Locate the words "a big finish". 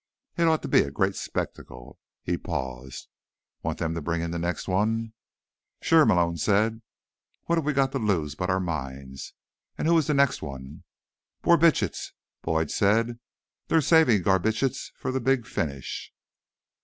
15.15-16.11